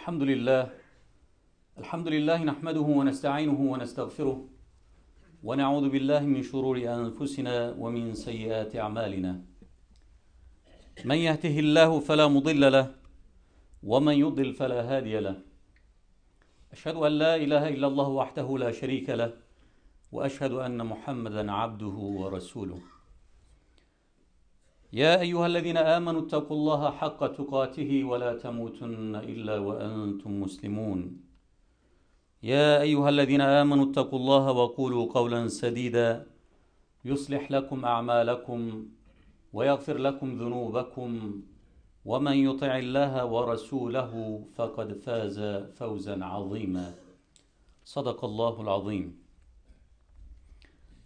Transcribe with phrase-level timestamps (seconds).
[0.00, 0.62] الحمد لله.
[1.78, 4.38] الحمد لله نحمده ونستعينه ونستغفره
[5.48, 9.32] ونعوذ بالله من شرور أنفسنا ومن سيئات أعمالنا.
[11.04, 12.86] من يهده الله فلا مضل له
[13.82, 15.36] ومن يضل فلا هادي له.
[16.72, 19.30] أشهد أن لا إله إلا الله وحده لا شريك له
[20.12, 22.80] وأشهد أن محمدا عبده ورسوله.
[24.92, 31.20] يا أيها الذين آمنوا اتقوا الله حق تقاته ولا تموتن إلا وأنتم مسلمون.
[32.42, 36.26] يا أيها الذين آمنوا اتقوا الله وقولوا قولا سديدا.
[37.04, 38.86] يصلح لكم أعمالكم
[39.52, 41.42] ويغفر لكم ذنوبكم.
[42.04, 45.40] ومن يطع الله ورسوله فقد فاز
[45.78, 46.94] فوزا عظيما.
[47.84, 49.16] صدق الله العظيم.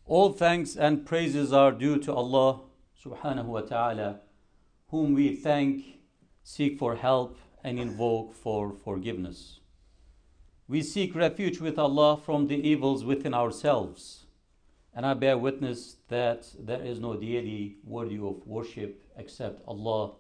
[0.06, 2.73] All thanks and praises are due to Allah.
[3.04, 4.20] Subhanahu wa ta'ala,
[4.88, 6.00] whom we thank,
[6.42, 9.60] seek for help, and invoke for forgiveness.
[10.68, 14.27] We seek refuge with Allah from the evils within ourselves,
[14.94, 20.12] and I bear witness that there is no deity worthy of worship except Allah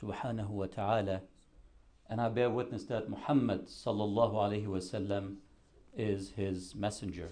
[0.00, 1.22] subhanahu wa ta'ala,
[2.10, 5.36] and I bear witness that Muhammad sallallahu alayhi wasallam
[5.96, 7.30] is his messenger.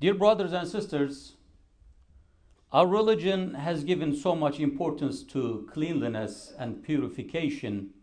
[0.00, 1.36] Dear brothers and sisters,
[2.72, 7.94] our religion has given so much importance to cleanliness and purification,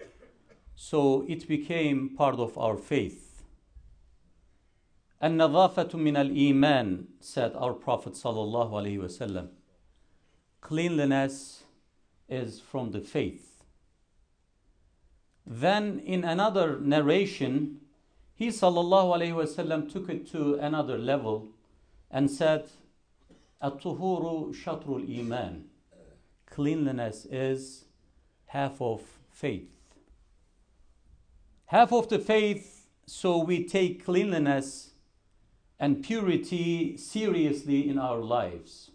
[0.75, 3.43] so it became part of our faith.
[5.21, 9.49] النظافة من الإيمان said our Prophet sallallahu alaihi wasallam.
[10.61, 11.63] Cleanliness
[12.27, 13.63] is from the faith.
[15.45, 17.81] Then in another narration,
[18.33, 21.49] he sallallahu alaihi wasallam took it to another level
[22.10, 22.68] and said,
[23.60, 25.64] At-tuhuru shatrul iman.
[26.46, 27.84] Cleanliness is
[28.46, 29.70] half of faith.
[31.66, 34.92] Half of the faith, so we take cleanliness
[35.78, 38.90] and purity seriously in our lives.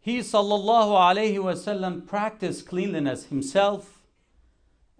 [0.00, 4.00] He sallallahu alayhi wasallam practiced cleanliness himself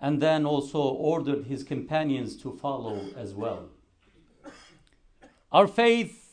[0.01, 3.69] and then also ordered his companions to follow as well.
[5.51, 6.28] Our faith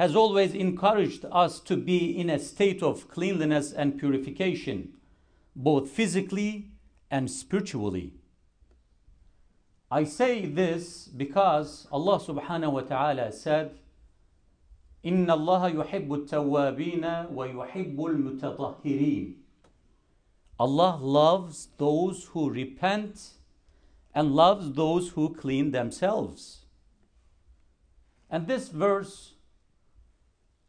[0.00, 4.92] has always encouraged us to be in a state of cleanliness and purification,
[5.54, 6.70] both physically
[7.10, 8.12] and spiritually.
[9.90, 13.78] I say this because Allah subhanahu wa ta'ala said,
[15.04, 19.34] إن الله يحب التوابين ويحب المتطهرين.
[20.58, 23.34] Allah loves those who repent
[24.14, 26.64] and loves those who clean themselves.
[28.28, 29.34] And this verse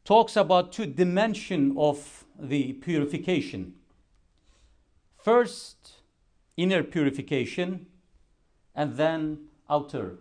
[0.05, 3.75] talks about two dimensions of the purification.
[5.17, 5.93] First,
[6.57, 7.87] inner purification,
[8.75, 10.19] and then outer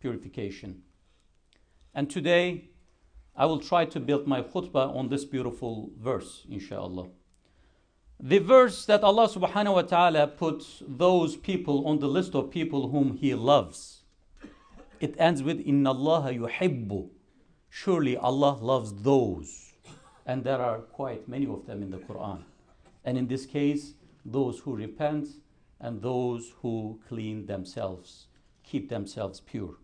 [0.00, 0.82] purification.
[1.94, 2.70] And today,
[3.36, 7.08] I will try to build my khutbah on this beautiful verse, inshallah.
[8.18, 12.90] The verse that Allah subhanahu wa ta'ala puts those people on the list of people
[12.90, 14.02] whom He loves.
[15.00, 17.08] It ends with Inna Allah yuhibbu.
[17.70, 19.72] Surely Allah loves those.
[20.26, 22.42] And there are quite many of them in the Quran.
[23.04, 23.94] And in this case,
[24.24, 25.28] those who repent
[25.80, 28.26] and those who clean themselves,
[28.62, 29.76] keep themselves pure.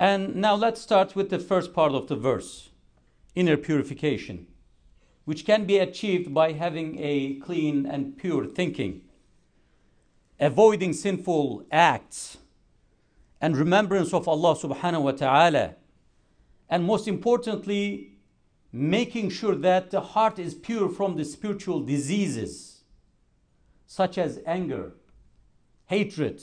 [0.00, 2.70] And now let's start with the first part of the verse
[3.34, 4.46] inner purification,
[5.24, 9.02] which can be achieved by having a clean and pure thinking,
[10.40, 12.38] avoiding sinful acts,
[13.40, 15.76] and remembrance of Allah subhanahu wa ta'ala.
[16.68, 18.18] And most importantly,
[18.72, 22.82] making sure that the heart is pure from the spiritual diseases
[23.86, 24.92] such as anger,
[25.86, 26.42] hatred,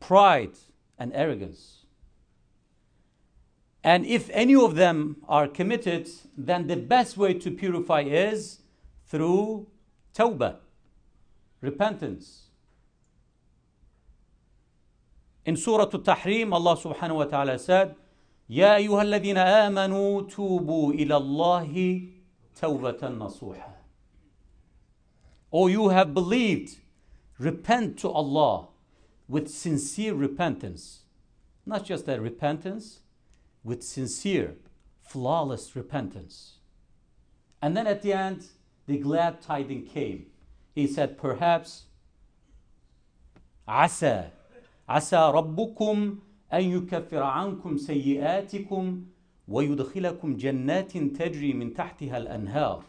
[0.00, 0.56] pride,
[0.98, 1.84] and arrogance.
[3.84, 8.60] And if any of them are committed, then the best way to purify is
[9.06, 9.66] through
[10.14, 10.56] tawbah,
[11.60, 12.48] repentance.
[15.44, 17.96] In Surah Al-Tahrim, Allah subhanahu wa ta'ala said,
[18.49, 22.01] يا أيها الذين آمنوا توبوا إلى الله
[22.61, 23.75] توبة نصوحا
[25.51, 26.79] O you have believed,
[27.39, 28.67] repent to Allah
[29.27, 31.03] with sincere repentance.
[31.65, 32.99] Not just a repentance,
[33.63, 34.55] with sincere,
[35.01, 36.57] flawless repentance.
[37.61, 38.47] And then at the end,
[38.85, 40.25] the glad tiding came.
[40.73, 41.85] He said, Perhaps,
[43.67, 44.29] عسى
[44.89, 46.19] عسى ربكم
[46.53, 49.05] أن يكفر عنكم سيئاتكم
[49.47, 52.83] ويدخلكم جنات تجري من تحتها الأنهار.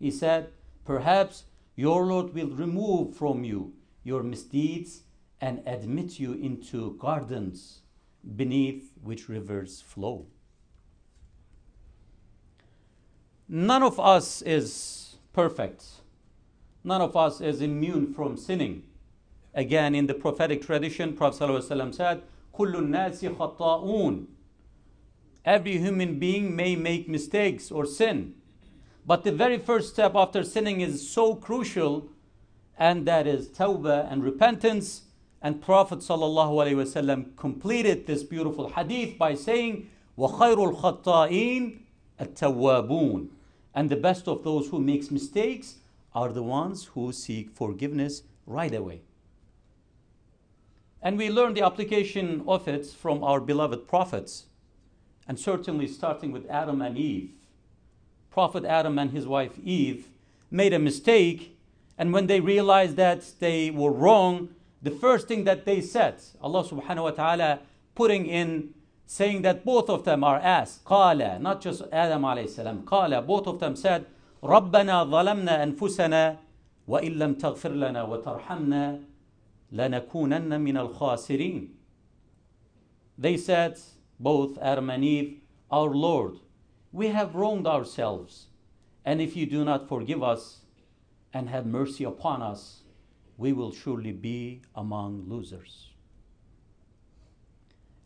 [0.00, 0.52] He said,
[0.84, 1.44] Perhaps
[1.78, 3.72] Your Lord will remove from you
[4.02, 5.02] your misdeeds
[5.40, 7.82] and admit you into gardens
[8.34, 10.26] beneath which rivers flow.
[13.48, 15.84] None of us is perfect.
[16.82, 18.82] None of us is immune from sinning.
[19.54, 22.22] Again, in the prophetic tradition, Prophet ﷺ said,
[22.52, 24.26] كل الناس خطاؤون.
[25.44, 28.34] Every human being may make mistakes or sin.
[29.06, 32.08] But the very first step after sinning is so crucial,
[32.78, 35.04] and that is tawbah and repentance.
[35.40, 41.78] And Prophet ﷺ completed this beautiful hadith by saying, وَخَيْرُ الْخَطَّائِينَ
[42.20, 43.28] التَّوَّابُونَ
[43.74, 45.76] And the best of those who makes mistakes
[46.14, 49.02] are the ones who seek forgiveness right away.
[51.02, 54.46] And we learn the application of it from our beloved prophets,
[55.28, 57.30] and certainly starting with Adam and Eve.
[58.30, 60.08] Prophet Adam and his wife Eve
[60.50, 61.56] made a mistake,
[61.96, 64.48] and when they realized that they were wrong,
[64.82, 67.60] the first thing that they said, Allah subhanahu wa ta'ala
[67.94, 68.74] putting in
[69.06, 73.46] saying that both of them are asked, قال, not just Adam alayhi salam, قال, both
[73.46, 74.06] of them said,
[74.42, 76.36] ربنا ظلمنا أنفسنا
[76.88, 79.00] وإن لم تغفر لنا وترحمنا
[79.72, 81.68] لنكونن من الخاسرين.
[83.16, 83.78] They said,
[84.20, 85.40] both Adam and Eve,
[85.70, 86.38] Our Lord,
[86.92, 88.46] we have wronged ourselves,
[89.04, 90.62] and if you do not forgive us
[91.32, 92.82] and have mercy upon us,
[93.36, 95.90] we will surely be among losers.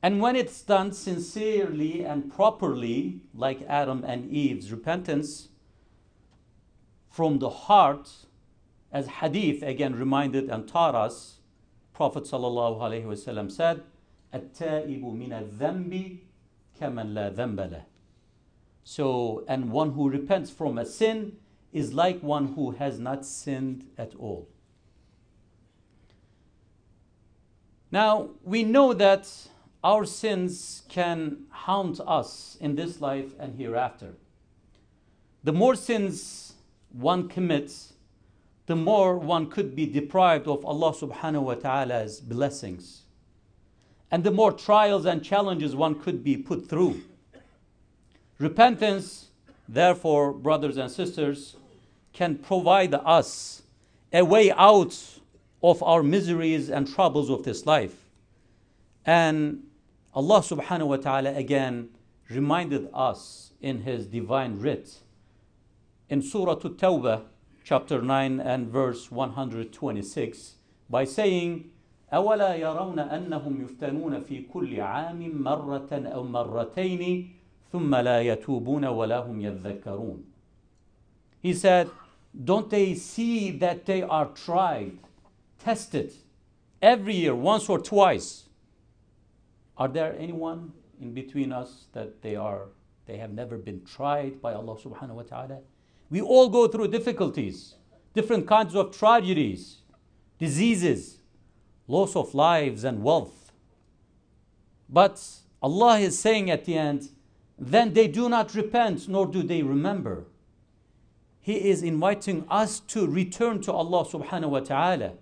[0.03, 5.49] And when it's done sincerely and properly, like Adam and Eve's repentance,
[7.09, 8.11] from the heart,
[8.91, 11.36] as hadith again reminded and taught us,
[11.97, 13.83] Prophet ﷺ said,
[14.35, 16.19] التائب من الذنب
[16.81, 17.83] كمن لا ذنب له.
[18.85, 21.37] So, and one who repents from a sin
[21.73, 24.49] is like one who has not sinned at all.
[27.91, 29.31] Now, we know that
[29.85, 34.15] our sins can haunt us in this life and hereafter.
[35.44, 36.55] The more sins
[36.91, 37.94] one commits,
[38.68, 43.04] the more one could be deprived of Allah subhanahu wa ta'ala's blessings.
[44.12, 47.02] And the more trials and challenges one could be put through.
[48.38, 49.28] Repentance,
[49.68, 51.56] therefore, brothers and sisters,
[52.14, 53.64] can provide us
[54.14, 54.98] a way out
[55.64, 57.96] of our miseries and troubles of this life.
[59.06, 59.64] And
[60.14, 61.90] Allah subhanahu wa ta'ala again
[62.30, 64.98] reminded us in His divine writ
[66.10, 67.24] in Surah At-Tawbah,
[67.67, 70.56] chapter 9 and verse 126,
[70.91, 71.71] by saying,
[72.12, 77.33] أولا يرون أنهم يفتنون في كل عام مرة أو مرتين
[77.73, 80.23] ثم لا يتوبون ولا هم يذكرون.
[81.41, 81.89] He said,
[82.44, 84.99] Don't they see that they are tried
[85.59, 86.12] tested
[86.81, 88.44] every year, once or twice.
[89.77, 92.67] Are there anyone in between us that they are
[93.06, 95.59] they have never been tried by Allah subhanahu wa ta'ala?
[96.09, 97.75] We all go through difficulties,
[98.13, 99.77] different kinds of tragedies,
[100.39, 101.19] diseases,
[101.88, 103.51] loss of lives and wealth.
[104.89, 105.24] But
[105.62, 107.09] Allah is saying at the end,
[107.57, 110.27] then they do not repent nor do they remember.
[111.42, 115.14] He is inviting us to return to Allah subhanahu wa ta'ala.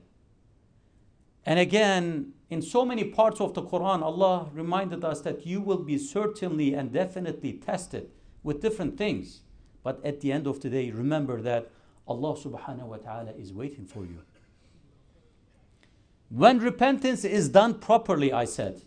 [1.46, 5.84] And again, in so many parts of the Quran, Allah reminded us that you will
[5.84, 8.10] be certainly and definitely tested
[8.44, 9.42] with different things.
[9.86, 11.70] But at the end of the day, remember that
[12.08, 14.18] Allah subhanahu wa ta'ala is waiting for you.
[16.30, 18.82] When repentance is done properly, I said.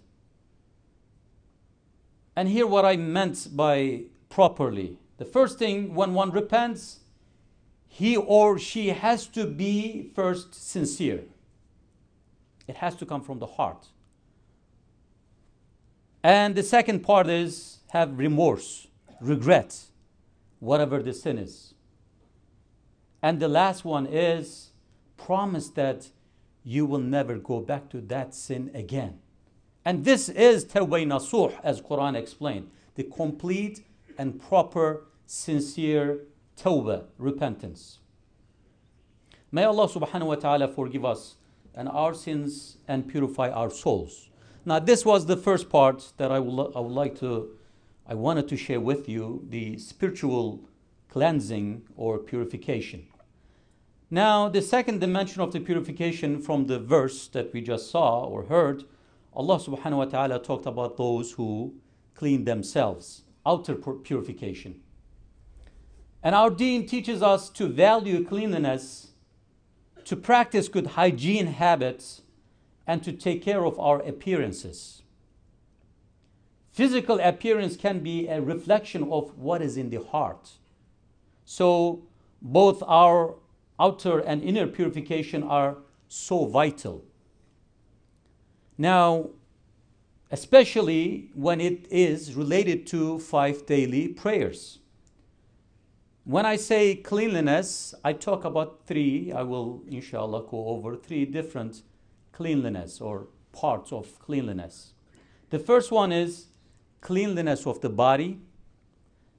[2.34, 4.98] And here what I meant by properly.
[5.18, 6.98] The first thing, when one repents,
[7.86, 11.22] he or she has to be first sincere.
[12.66, 13.86] It has to come from the heart.
[16.24, 18.88] And the second part is have remorse,
[19.20, 19.84] regret,
[20.60, 21.74] whatever the sin is.
[23.22, 24.72] And the last one is
[25.16, 26.10] promise that
[26.62, 29.18] you will never go back to that sin again.
[29.84, 33.84] And this is tawbah nasuh, as Quran explained, the complete
[34.18, 36.20] and proper, sincere
[36.56, 37.98] tawbah, repentance.
[39.50, 41.36] May Allah subhanahu wa ta'ala forgive us
[41.74, 44.28] and our sins and purify our souls.
[44.66, 47.56] Now, this was the first part that I would, I would like to,
[48.08, 50.64] I wanted to share with you the spiritual
[51.08, 53.06] cleansing or purification.
[54.10, 58.44] Now, the second dimension of the purification from the verse that we just saw or
[58.44, 58.84] heard,
[59.34, 61.74] Allah subhanahu wa ta'ala talked about those who
[62.14, 64.80] clean themselves, outer purification.
[66.22, 69.08] And our deen teaches us to value cleanliness
[70.08, 72.22] to practice good hygiene habits,
[72.86, 75.02] and to take care of our appearances.
[76.78, 80.50] Physical appearance can be a reflection of what is in the heart.
[81.44, 82.04] So,
[82.40, 83.34] both our
[83.80, 87.04] outer and inner purification are so vital.
[88.78, 89.30] Now,
[90.30, 94.78] especially when it is related to five daily prayers.
[96.22, 101.82] When I say cleanliness, I talk about three, I will inshallah go over three different
[102.30, 104.92] cleanliness or parts of cleanliness.
[105.50, 106.46] The first one is
[107.00, 108.38] cleanliness of the body,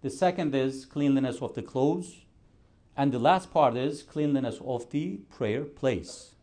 [0.02, 2.26] the second is cleanliness of the clothes,
[2.96, 6.36] and the last part is cleanliness of the prayer place.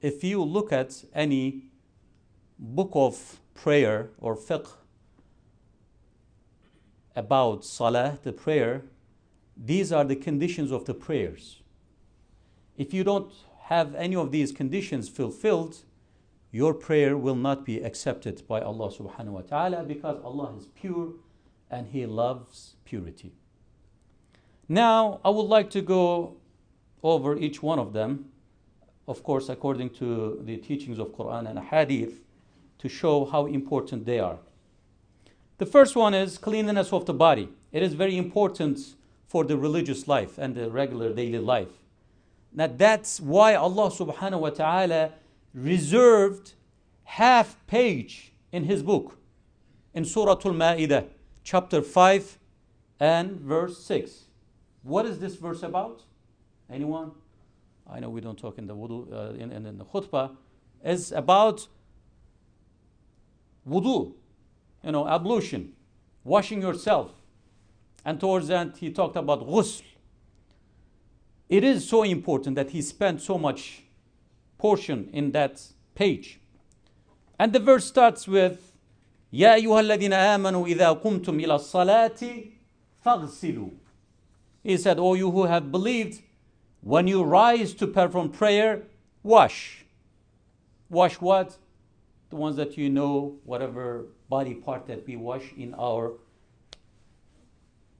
[0.00, 1.64] If you look at any
[2.58, 4.68] book of prayer or fiqh
[7.16, 8.82] about salah, the prayer,
[9.56, 11.62] these are the conditions of the prayers.
[12.76, 13.32] If you don't
[13.62, 15.84] have any of these conditions fulfilled,
[16.54, 21.08] your prayer will not be accepted by Allah subhanahu wa ta'ala because Allah is pure
[21.68, 23.32] and He loves purity.
[24.68, 26.36] Now, I would like to go
[27.02, 28.26] over each one of them,
[29.08, 32.20] of course, according to the teachings of Quran and Hadith,
[32.78, 34.38] to show how important they are.
[35.58, 37.48] The first one is cleanliness of the body.
[37.72, 38.78] It is very important
[39.26, 41.82] for the religious life and the regular daily life.
[42.52, 45.10] Now that's why Allah subhanahu wa ta'ala
[45.54, 46.54] reserved
[47.04, 49.18] half page in his book
[49.94, 51.06] in Surah Al-Ma'idah,
[51.44, 52.38] chapter 5
[52.98, 54.24] and verse 6.
[54.82, 56.02] What is this verse about?
[56.70, 57.12] Anyone?
[57.88, 60.36] I know we don't talk in the wudu, uh, in, in, in the khutbah.
[60.82, 61.68] It's about
[63.68, 64.14] wudu,
[64.82, 65.72] you know, ablution,
[66.24, 67.12] washing yourself.
[68.04, 69.82] And towards that, he talked about ghusl.
[71.48, 73.83] It is so important that he spent so much
[74.63, 75.61] portion in that
[75.95, 76.39] page.
[77.37, 78.73] And the verse starts with,
[79.33, 82.49] يا أيها الذين آمنوا إذا قمتم إلى الصلاة
[83.05, 83.69] فاغسلوا.
[84.63, 86.21] He said, O you who have believed,
[86.81, 88.83] when you rise to perform prayer,
[89.23, 89.85] wash.
[90.89, 91.57] Wash what?
[92.29, 96.13] The ones that you know, whatever body part that we wash in our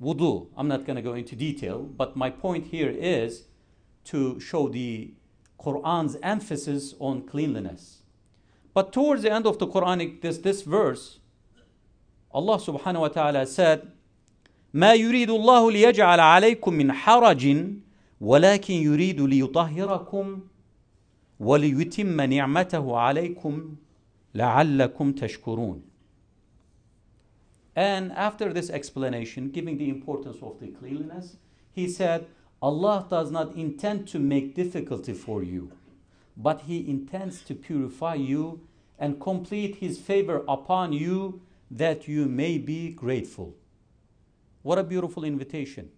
[0.01, 0.47] wudu.
[0.55, 3.43] I'm not going to go into detail, but my point here is
[4.05, 5.13] to show the
[5.63, 7.99] Quran's emphasis on cleanliness.
[8.73, 11.19] But towards the end of the Quranic, this, this verse,
[12.31, 13.87] Allah subhanahu wa ta'ala said,
[14.73, 17.57] ما يريد الله ليجعل عليكم من حرج
[18.21, 20.39] ولكن يريد ليطهركم
[21.39, 23.75] وليتم نعمته عليكم
[24.35, 25.89] لعلكم تشكرون
[27.79, 31.37] and after this explanation, giving the importance of the cleanliness,
[31.71, 32.27] he said,
[32.64, 35.70] Allah does not intend to make difficulty for you,
[36.34, 38.66] but He intends to purify you
[38.98, 43.54] and complete His favor upon you that you may be grateful.
[44.62, 45.90] What a beautiful invitation.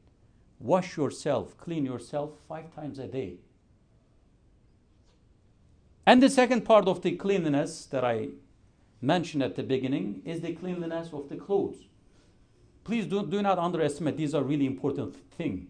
[0.58, 3.36] Wash yourself, clean yourself five times a day.
[6.04, 8.30] And the second part of the cleanliness that I
[9.00, 11.76] mentioned at the beginning is the cleanliness of the clothes.
[12.82, 15.68] Please do, do not underestimate, these are really important things.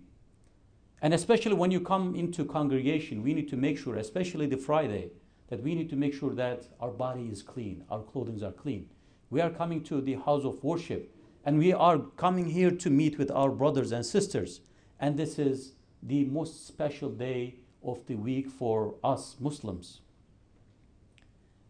[1.03, 5.11] And especially when you come into congregation, we need to make sure, especially the Friday,
[5.49, 8.89] that we need to make sure that our body is clean, our clothing are clean.
[9.31, 13.19] We are coming to the house of worship, and we are coming here to meet
[13.19, 14.61] with our brothers and sisters.
[14.99, 20.01] And this is the most special day of the week for us Muslims.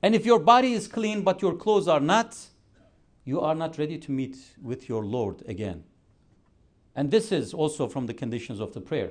[0.02, 2.38] And if your body is clean but your clothes are not,
[3.24, 5.84] you are not ready to meet with your Lord again.
[6.96, 9.10] And this is also from the conditions of the prayer.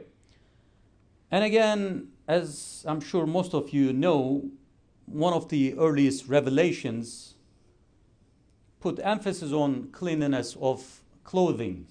[1.32, 4.50] And again, as I'm sure most of you know,
[5.06, 7.36] one of the earliest revelations
[8.80, 11.86] put emphasis on cleanliness of clothing.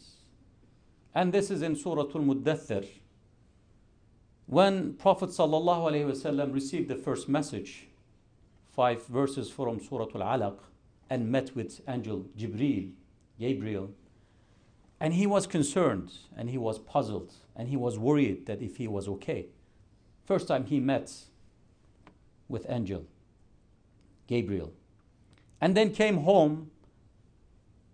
[1.14, 2.88] And this is in Surah Al-Muddathir.
[4.46, 7.86] When Prophet ﷺ received the first message,
[8.72, 10.58] five verses from Surah Al-Alaq,
[11.08, 12.90] and met with angel Jibril,
[13.38, 13.90] Gabriel,
[14.99, 18.87] and he was concerned and he was puzzled and he was worried that if he
[18.87, 19.47] was okay.
[20.25, 21.11] First time he met
[22.47, 23.05] with angel
[24.27, 24.73] Gabriel.
[25.59, 26.71] And then came home,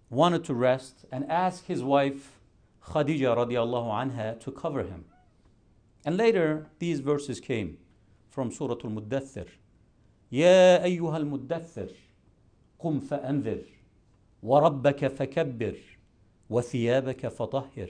[0.10, 2.34] wanted to rest, and asked his wife
[2.88, 5.06] Khadija radiallahu anha to cover him.
[6.04, 7.78] And later these verses came
[8.30, 9.48] from Surah Al-Muddathir.
[10.32, 11.92] يا أيها المدثر
[12.80, 13.64] قم فأنذر
[14.44, 15.76] وربك فكبر
[16.50, 17.90] وثيابك فطهر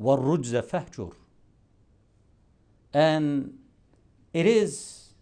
[0.00, 1.12] والرجز فاهجر
[2.92, 3.58] and
[4.32, 5.12] it is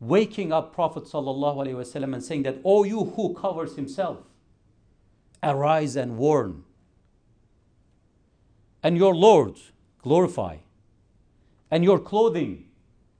[0.00, 4.18] waking up Prophet ﷺ and saying that, O you who covers himself,
[5.42, 6.64] arise and warn.
[8.82, 9.58] And your Lord
[10.02, 10.58] glorify.
[11.70, 12.68] And your clothing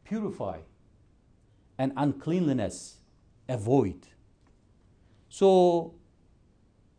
[0.05, 0.59] purify.
[1.77, 2.99] And uncleanliness
[3.49, 4.07] avoid.
[5.29, 5.95] So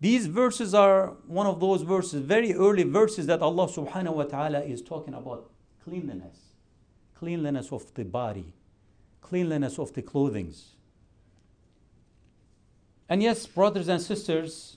[0.05, 4.61] these verses are one of those verses, very early verses that Allah subhanahu wa ta'ala
[4.61, 5.49] is talking about
[5.83, 6.37] cleanliness,
[7.15, 8.53] cleanliness of the body,
[9.23, 10.73] cleanliness of the clothings.
[13.09, 14.77] And yes, brothers and sisters,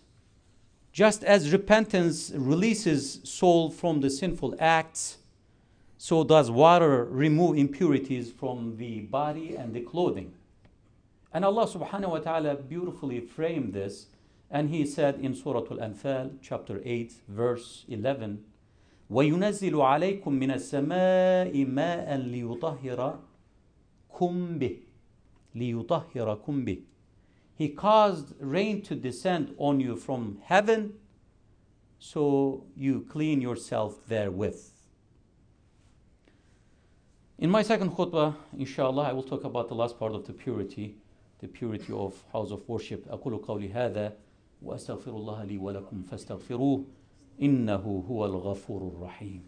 [0.93, 5.17] just as repentance releases soul from the sinful acts,
[5.97, 10.31] so does water remove impurities from the body and the clothing.
[11.33, 14.05] And Allah subhanahu wa ta'ala beautifully framed this
[14.52, 18.44] and he said in Surah Al-Anfal, chapter 8, verse 11,
[19.10, 23.18] وَيُنَزِّلُ عَلَيْكُم مِّنَ السَّمَاءِ مَاءً لِيُطَهِّرَكُم
[24.58, 24.76] بِهِ
[25.56, 26.82] لِيُطَهِّرَكُم بِهِ
[27.54, 30.94] He caused rain to descend on you from heaven,
[31.98, 34.68] so you clean yourself therewith.
[37.38, 40.96] In my second khutbah, inshallah, I will talk about the last part of the purity,
[41.40, 43.08] the purity of house of worship.
[43.08, 44.12] أقول قولي هذا
[44.61, 46.85] واستغفر الله لي ولكم فاستغفروه
[47.41, 49.45] إنه هو الغفور الرحيم.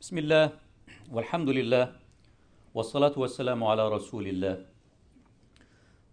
[0.00, 0.52] بسم الله
[1.10, 1.96] والحمد لله
[2.74, 4.66] والصلاة والسلام على رسول الله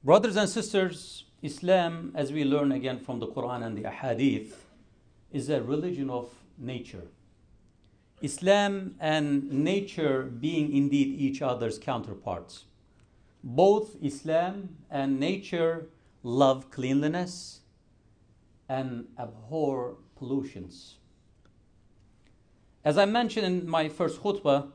[0.05, 4.53] Brothers and sisters, Islam, as we learn again from the Quran and the Ahadith,
[5.31, 7.07] is a religion of nature.
[8.21, 12.65] Islam and nature being indeed each other's counterparts.
[13.41, 15.87] Both Islam and nature
[16.23, 17.61] love cleanliness
[18.67, 20.95] and abhor pollutions.
[22.83, 24.71] As I mentioned in my first khutbah,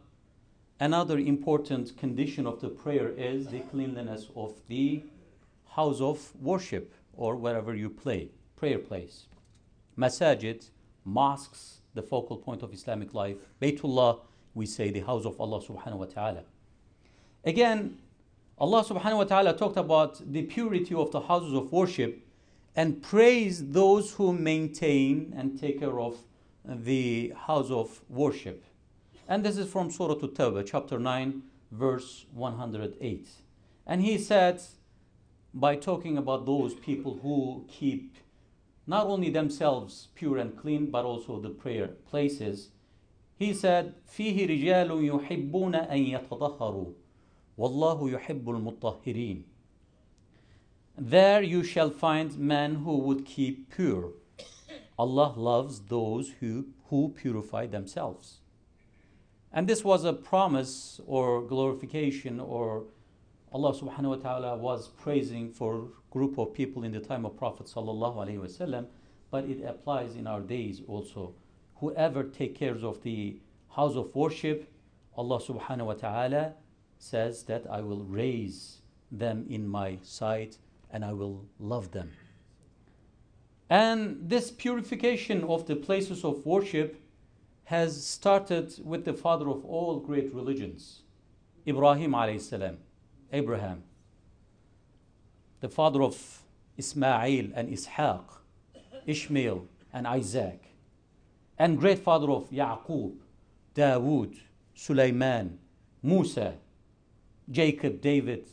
[0.81, 5.03] another important condition of the prayer is the cleanliness of the
[5.75, 9.27] house of worship or wherever you play, prayer place.
[9.99, 10.69] Masajid,
[11.05, 13.37] mosques, the focal point of Islamic life.
[13.61, 14.21] Baytullah,
[14.55, 16.43] we say the house of Allah subhanahu wa ta'ala.
[17.45, 17.99] Again,
[18.59, 22.25] Allah subhanahu wa ta'ala talked about the purity of the houses of worship
[22.77, 26.19] and praised those who maintain and take care of
[26.65, 28.65] the house of worship.
[29.29, 33.29] And this is from Surah At-Tawbah, chapter 9, verse 108.
[33.87, 34.61] And he said,
[35.54, 38.18] by talking about those people who keep
[38.86, 42.70] not only themselves pure and clean, but also the prayer places.
[43.38, 46.94] He said, فيه رجال يحبون أن يتطهروا
[47.58, 49.44] والله يحب المطهرين.
[50.98, 54.12] There you shall find men who would keep pure.
[54.98, 58.40] Allah loves those who, who purify themselves.
[59.54, 62.84] And this was a promise or glorification or
[63.55, 67.67] Allah subhanahu wa ta'ala was praising for group of people in the time of Prophet
[67.67, 68.87] sallallahu alaihi wasallam,
[69.31, 71.37] but it applies in our days also.
[71.77, 73.37] Whoever take care of the
[73.71, 74.69] house of worship,
[75.17, 76.55] Allah subhanahu wa ta'ala
[76.99, 80.59] says that I will raise them in my sight
[80.91, 82.11] and I will love them.
[83.71, 87.01] And this purification of the places of worship
[87.67, 91.03] has started with the father of all great religions,
[91.69, 92.79] Ibrahim alayhi salam.
[93.35, 93.83] Abraham,
[95.61, 96.43] the father of
[96.79, 98.25] Ismail and Ishaq,
[99.07, 100.63] Ishmael and Isaac,
[101.59, 103.17] and great father of Yaqub,
[103.75, 104.39] Dawood,
[104.75, 105.59] Sulaiman,
[106.03, 106.55] Musa,
[107.51, 108.47] Jacob, David,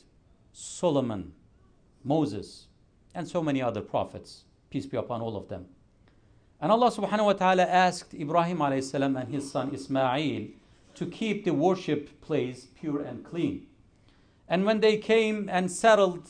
[0.52, 1.32] Solomon,
[2.04, 2.67] Moses,
[3.13, 4.46] and so many other prophets.
[4.72, 5.67] Peace be upon all of them.
[6.60, 10.48] And Allah subhanahu wa ta'ala asked Ibrahim alayhi salam and his son Ismail
[10.96, 13.67] to keep the worship place pure and clean.
[14.51, 16.29] And when they came and settled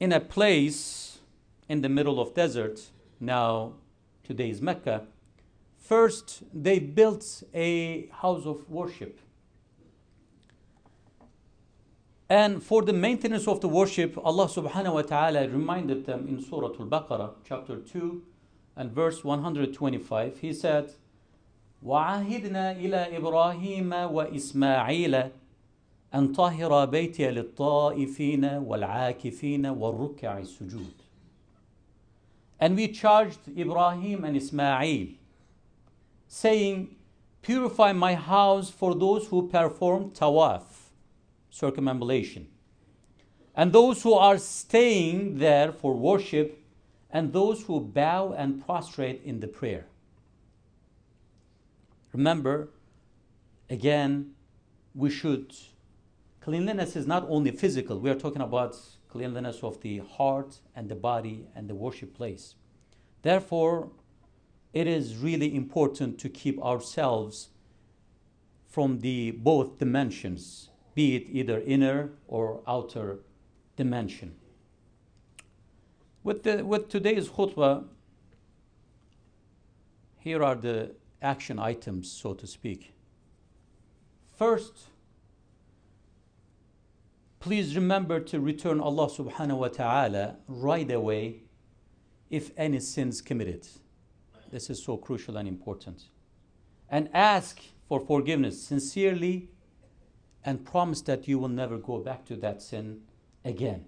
[0.00, 1.18] in a place
[1.68, 3.74] in the middle of desert, now
[4.22, 5.06] today's Mecca,
[5.76, 9.20] first they built a house of worship.
[12.30, 16.68] And for the maintenance of the worship, Allah subhanahu wa ta'ala reminded them in Surah
[16.78, 18.22] Al Baqarah, chapter 2
[18.76, 20.38] and verse 125.
[20.38, 20.92] He said,
[21.82, 25.30] وعهدنا إلى إبراهيم وإسماعيل
[26.14, 30.94] أن طهر بيتي للطائفين والعاكفين والركع السجود.
[32.60, 35.08] And we charged Ibrahim and Ismail,
[36.26, 36.96] saying,
[37.42, 40.62] Purify my house for those who perform tawaf
[41.50, 42.46] circumambulation.
[43.54, 46.62] And those who are staying there for worship,
[47.10, 49.86] and those who bow and prostrate in the prayer.
[52.12, 52.68] Remember,
[53.70, 54.34] again,
[54.94, 55.54] we should.
[56.43, 58.75] Cleanliness is not only physical, we are talking about
[59.07, 62.55] cleanliness of the heart and the body and the worship place.
[63.21, 63.91] Therefore,
[64.73, 67.47] it is really important to keep ourselves
[68.67, 73.19] from the both dimensions, be it either inner or outer
[73.77, 74.35] dimension.
[76.25, 77.85] With, the, with today's khutbah,
[80.19, 82.93] here are the action items, so to speak.
[84.35, 84.87] First,
[87.43, 91.41] please remember to return Allah subhanahu wa ta'ala right away
[92.29, 93.67] if any sins committed.
[94.49, 96.03] This is so crucial and important.
[96.87, 99.49] And ask for forgiveness sincerely
[100.45, 103.01] and promise that you will never go back to that sin
[103.43, 103.87] again.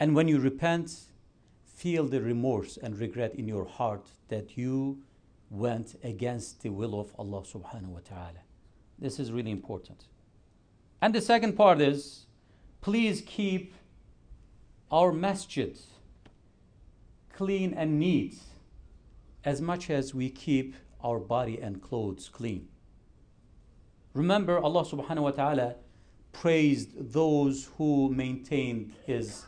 [0.00, 0.90] And when you repent,
[1.64, 5.00] feel the remorse and regret in your heart that you
[5.48, 8.42] went against the will of Allah subhanahu wa ta'ala.
[8.98, 10.06] This is really important.
[11.00, 12.26] And the second part is
[12.82, 13.74] please keep
[14.90, 15.78] our masjid
[17.32, 18.38] clean and neat
[19.44, 22.68] as much as we keep our body and clothes clean.
[24.14, 25.74] Remember, Allah subhanahu wa ta'ala
[26.32, 29.44] praised those who maintained His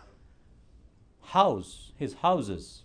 [1.21, 2.83] house, His houses.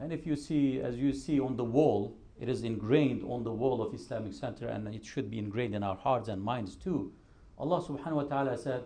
[0.00, 3.52] And if you see, as you see on the wall, it is ingrained on the
[3.52, 7.12] wall of Islamic Center and it should be ingrained in our hearts and minds too.
[7.57, 8.83] Allah subhanahu wa ta'ala said,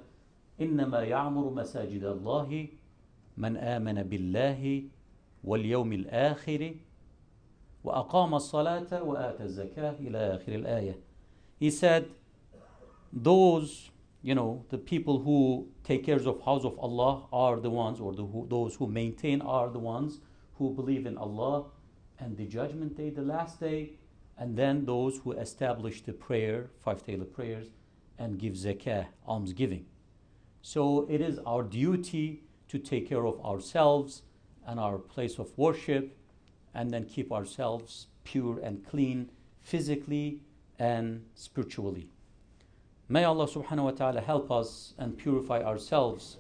[0.60, 2.68] إنما يعمر مساجد الله
[3.38, 4.84] من آمن بالله
[5.44, 6.76] واليوم الآخر
[7.84, 10.96] وأقام الصلاة وآتى الزكاة إلى آخر الآية.
[11.60, 12.06] He said,
[13.12, 18.00] those, you know, the people who take care of house of Allah are the ones,
[18.00, 20.20] or the, who, those who maintain are the ones
[20.58, 21.66] who believe in Allah
[22.20, 23.94] and the judgment day, the last day,
[24.38, 27.68] and then those who establish the prayer, five daily prayers,
[28.18, 29.86] and give zakah, almsgiving.
[30.62, 34.24] So it is our duty to take care of ourselves
[34.66, 36.18] and our place of worship,
[36.74, 39.30] and then keep ourselves pure and clean
[39.62, 40.40] physically
[40.80, 42.08] and spiritually.
[43.10, 46.38] May Allah subhanahu wa ta'ala help us and purify ourselves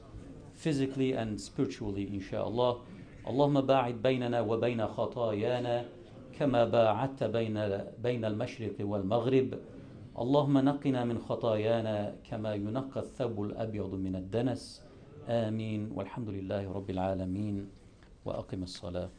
[0.55, 2.79] physically and spiritually, inshallah.
[3.27, 5.85] اللهم باعد بيننا وبين خطايانا
[6.33, 9.59] كما باعدت بين بين المشرق والمغرب
[10.18, 14.82] اللهم نقنا من خطايانا كما ينقى الثوب الأبيض من الدنس.
[15.28, 15.92] آمين.
[15.94, 17.68] والحمد لله رب العالمين.
[18.24, 19.10] وأقم الصلاة.